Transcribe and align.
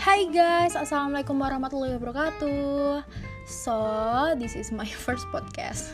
Hi 0.00 0.24
guys, 0.32 0.80
Assalamualaikum 0.80 1.36
warahmatullahi 1.36 2.00
wabarakatuh 2.00 3.04
So, 3.44 3.76
this 4.40 4.56
is 4.56 4.72
my 4.72 4.88
first 5.04 5.28
podcast 5.28 5.92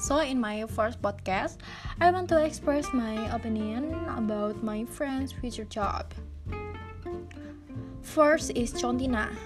So, 0.00 0.24
in 0.24 0.40
my 0.40 0.64
first 0.72 1.04
podcast, 1.04 1.60
I 2.00 2.08
want 2.08 2.32
to 2.32 2.40
express 2.40 2.96
my 2.96 3.28
opinion 3.28 3.92
about 4.16 4.64
my 4.64 4.88
friend's 4.88 5.36
future 5.36 5.68
job 5.68 6.16
First 8.00 8.56
is 8.56 8.72
Chontina 8.72 9.36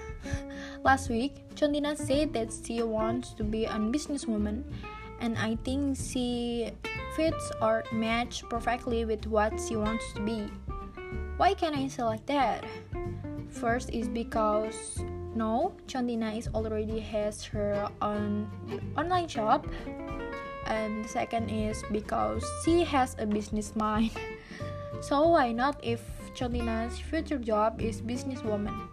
Last 0.87 1.11
week, 1.11 1.43
Chontina 1.59 1.99
said 1.99 2.31
that 2.39 2.55
she 2.55 2.79
wants 2.87 3.35
to 3.35 3.43
be 3.43 3.67
a 3.67 3.75
businesswoman 3.75 4.63
and 5.19 5.35
I 5.35 5.59
think 5.67 5.99
she 5.99 6.71
fits 7.19 7.51
or 7.59 7.83
match 7.91 8.47
perfectly 8.47 9.03
with 9.03 9.27
what 9.27 9.51
she 9.59 9.75
wants 9.75 10.07
to 10.15 10.23
be. 10.23 10.47
Why 11.43 11.59
can 11.59 11.75
I 11.75 11.91
say 11.91 12.07
like 12.07 12.23
that? 12.31 12.63
First 13.51 13.91
is 13.91 14.09
because 14.09 15.01
no, 15.35 15.75
Chontina 15.87 16.37
is 16.37 16.49
already 16.55 16.99
has 17.01 17.45
her 17.45 17.89
own 18.03 18.51
online 18.97 19.29
shop, 19.29 19.67
and 20.67 21.05
the 21.05 21.09
second 21.09 21.49
is 21.49 21.83
because 21.93 22.45
she 22.65 22.85
has 22.85 23.17
a 23.19 23.27
business 23.27 23.77
mind. 23.77 24.11
so 25.01 25.29
why 25.29 25.53
not 25.53 25.79
if 25.83 26.03
Chontina's 26.35 26.99
future 26.99 27.39
job 27.39 27.81
is 27.81 28.03
businesswoman? 28.03 28.89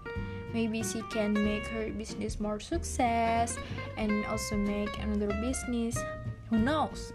Maybe 0.53 0.83
she 0.83 1.01
can 1.11 1.33
make 1.33 1.67
her 1.67 1.91
business 1.91 2.39
more 2.39 2.59
success 2.61 3.59
and 3.97 4.25
also 4.25 4.55
make 4.55 4.97
another 4.99 5.27
business. 5.43 5.99
Who 6.49 6.59
knows? 6.59 7.11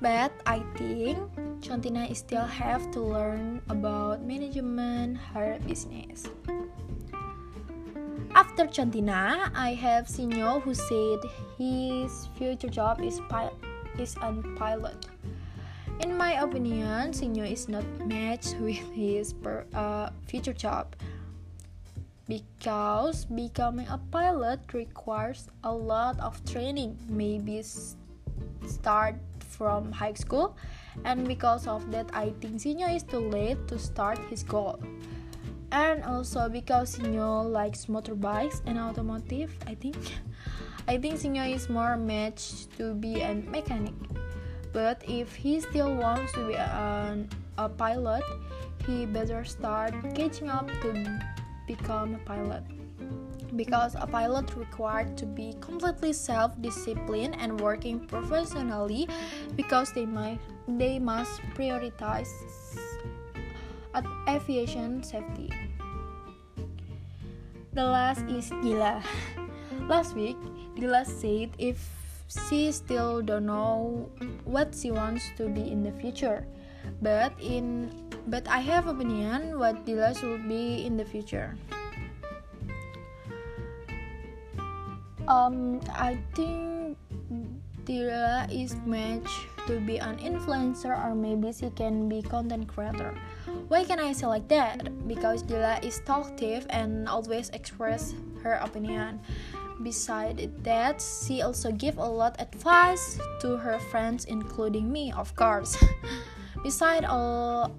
But 0.00 0.32
I 0.44 0.60
think 0.76 1.16
Chontina 1.60 2.14
still 2.14 2.44
have 2.46 2.90
to 2.92 3.00
learn 3.00 3.60
about 3.68 4.22
management 4.22 5.18
her 5.34 5.58
business. 5.66 6.24
After 8.34 8.66
Chontina, 8.66 9.50
I 9.54 9.74
have 9.74 10.06
Sinyo 10.06 10.62
who 10.62 10.74
said 10.74 11.18
his 11.58 12.28
future 12.38 12.68
job 12.68 13.00
is 13.02 13.20
pi- 13.28 13.50
is 13.98 14.14
a 14.22 14.30
pilot. 14.54 15.10
In 16.00 16.16
my 16.16 16.38
opinion, 16.38 17.10
Sinyo 17.10 17.42
is 17.42 17.68
not 17.68 17.82
matched 18.06 18.54
with 18.62 18.78
his 18.94 19.34
per, 19.34 19.66
uh, 19.74 20.10
future 20.30 20.54
job 20.54 20.94
because 22.28 23.24
becoming 23.26 23.88
a 23.88 23.98
pilot 24.12 24.60
requires 24.72 25.48
a 25.64 25.72
lot 25.72 26.20
of 26.20 26.38
training, 26.46 26.94
maybe 27.08 27.64
start 28.62 29.16
from 29.48 29.90
high 29.90 30.12
school. 30.12 30.56
And 31.04 31.26
because 31.26 31.66
of 31.66 31.90
that 31.90 32.10
I 32.12 32.30
think 32.40 32.60
Sinyo 32.60 32.94
is 32.94 33.02
too 33.02 33.20
late 33.20 33.66
to 33.68 33.78
start 33.78 34.18
his 34.30 34.42
goal. 34.42 34.78
And 35.72 36.04
also 36.04 36.48
because 36.48 36.96
Sinyo 36.96 37.50
likes 37.50 37.86
motorbikes 37.86 38.62
and 38.66 38.78
automotive 38.78 39.56
I 39.66 39.74
think 39.74 39.96
I 40.86 40.96
think 40.96 41.16
Sinyo 41.16 41.44
is 41.44 41.68
more 41.68 41.96
matched 41.96 42.76
to 42.78 42.94
be 42.94 43.20
a 43.20 43.34
mechanic. 43.34 43.94
But 44.72 45.02
if 45.08 45.34
he 45.34 45.60
still 45.60 45.94
wants 45.96 46.32
to 46.32 46.48
be 46.48 46.54
a, 46.54 47.26
a 47.56 47.68
pilot 47.68 48.24
he 48.86 49.04
better 49.04 49.44
start 49.44 49.92
catching 50.14 50.48
up 50.48 50.68
to 50.80 51.20
become 51.66 52.14
a 52.14 52.18
pilot 52.24 52.64
because 53.56 53.94
a 53.94 54.06
pilot 54.06 54.54
required 54.56 55.16
to 55.16 55.26
be 55.26 55.54
completely 55.60 56.12
self-disciplined 56.12 57.36
and 57.38 57.60
working 57.60 58.00
professionally 58.00 59.08
because 59.56 59.92
they 59.92 60.06
might 60.06 60.38
they 60.68 60.98
must 60.98 61.40
prioritize 61.54 62.28
aviation 64.28 65.02
safety. 65.02 65.50
The 67.72 67.84
last 67.84 68.22
is 68.28 68.50
Dila. 68.62 69.02
Last 69.88 70.14
week, 70.14 70.36
Dila 70.76 71.06
said 71.06 71.50
if 71.58 71.78
she 72.28 72.72
still 72.72 73.22
don't 73.22 73.46
know 73.46 74.10
what 74.44 74.74
she 74.74 74.90
wants 74.90 75.24
to 75.36 75.48
be 75.48 75.70
in 75.70 75.82
the 75.82 75.92
future, 75.92 76.44
but 77.00 77.32
in 77.40 77.88
but 78.28 78.44
I 78.48 78.60
have 78.60 78.86
opinion 78.86 79.58
what 79.58 79.86
Dila 79.86 80.12
should 80.12 80.48
be 80.48 80.84
in 80.84 80.96
the 80.96 81.04
future. 81.04 81.56
Um, 85.28 85.84
I 85.92 86.16
think 86.32 86.96
Dila 87.84 88.48
is 88.48 88.74
matched 88.88 89.44
to 89.68 89.78
be 89.80 90.00
an 90.00 90.16
influencer 90.24 90.88
or 90.88 91.14
maybe 91.14 91.52
she 91.52 91.68
can 91.68 92.08
be 92.08 92.22
content 92.22 92.66
creator. 92.66 93.12
Why 93.68 93.84
can 93.84 94.00
I 94.00 94.12
say 94.12 94.24
like 94.26 94.48
that? 94.48 94.88
Because 95.06 95.42
Dila 95.42 95.84
is 95.84 96.00
talkative 96.00 96.64
and 96.70 97.06
always 97.08 97.50
express 97.50 98.14
her 98.42 98.54
opinion. 98.64 99.20
Besides 99.82 100.48
that, 100.64 101.04
she 101.04 101.42
also 101.42 101.72
give 101.72 101.98
a 101.98 102.08
lot 102.08 102.40
of 102.40 102.48
advice 102.48 103.20
to 103.40 103.58
her 103.58 103.78
friends 103.92 104.24
including 104.24 104.90
me, 104.90 105.12
of 105.12 105.36
course. 105.36 105.76
Besides 106.64 107.04
all 107.04 107.76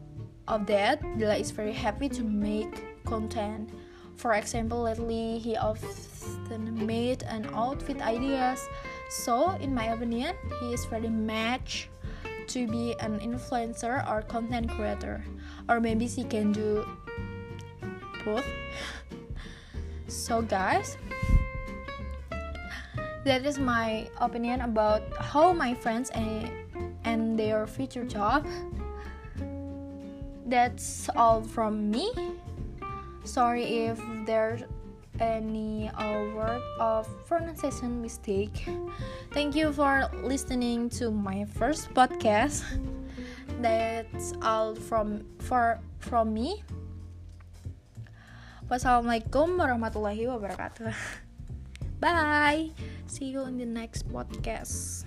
of 0.47 0.67
that, 0.67 1.01
Dila 1.17 1.39
is 1.39 1.49
very 1.49 1.73
happy 1.73 2.09
to 2.09 2.21
make 2.21 3.05
content. 3.05 3.73
For 4.19 4.33
example, 4.33 4.83
lately 4.83 5.39
he 5.39 5.55
often 5.55 6.75
made 6.85 7.23
an 7.23 7.47
outfit 7.55 8.01
ideas. 8.01 8.59
So, 9.07 9.55
in 9.63 9.73
my 9.73 9.95
opinion, 9.95 10.35
he 10.59 10.73
is 10.73 10.83
very 10.83 11.07
match 11.07 11.87
to 12.51 12.67
be 12.67 12.99
an 12.99 13.23
influencer 13.23 14.03
or 14.11 14.21
content 14.23 14.69
creator. 14.71 15.23
Or 15.69 15.79
maybe 15.79 16.05
he 16.05 16.25
can 16.25 16.51
do 16.51 16.83
both. 18.25 18.43
so, 20.09 20.41
guys, 20.41 20.97
that 23.23 23.45
is 23.45 23.57
my 23.57 24.09
opinion 24.19 24.67
about 24.67 25.01
how 25.15 25.53
my 25.53 25.73
friends 25.73 26.09
and, 26.11 26.51
and 27.05 27.39
their 27.39 27.65
future 27.65 28.03
job. 28.03 28.45
That's 30.45 31.07
all 31.15 31.41
from 31.41 31.89
me. 31.89 32.11
Sorry 33.23 33.87
if 33.87 33.99
there's 34.25 34.63
any 35.19 35.91
word 35.99 36.63
of 36.79 37.07
pronunciation 37.27 38.01
mistake. 38.01 38.65
Thank 39.31 39.55
you 39.55 39.71
for 39.73 40.09
listening 40.23 40.89
to 41.01 41.11
my 41.11 41.45
first 41.45 41.93
podcast. 41.93 42.63
That's 43.61 44.33
all 44.41 44.75
from 44.75 45.25
for 45.43 45.79
from 45.99 46.33
me. 46.33 46.63
Wassalamualaikum 48.69 49.57
warahmatullahi 49.57 50.29
wabarakatuh. 50.29 50.93
Bye. 51.99 52.71
See 53.09 53.33
you 53.33 53.43
in 53.49 53.57
the 53.57 53.65
next 53.65 54.07
podcast. 54.07 55.03